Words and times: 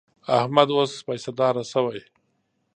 احمد 0.37 0.67
اوس 0.75 0.91
پیسهدار 1.07 1.55
شوی. 1.71 1.99